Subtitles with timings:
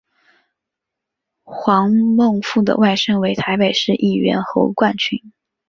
[1.43, 5.31] 黄孟复的外甥为台北市议员侯冠群。